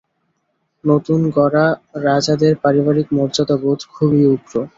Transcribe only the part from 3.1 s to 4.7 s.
মর্যাদাবোধ খুবই উগ্র।